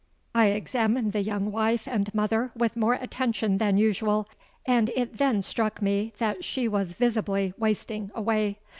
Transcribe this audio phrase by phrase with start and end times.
[0.33, 4.27] I examined the young wife and mother with more attention than usual;
[4.65, 8.57] and it then struck me that she was visibly wasting away.